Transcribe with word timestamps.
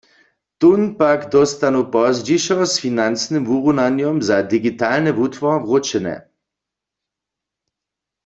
Tón 0.61 0.81
pak 0.99 1.19
dóstanu 1.33 1.81
pozdźišo 1.95 2.57
z 2.71 2.73
financnym 2.83 3.41
wurunanjom 3.49 4.15
za 4.27 4.37
digitalny 4.51 5.11
wutwar 5.17 5.55
wróćene. 5.65 6.15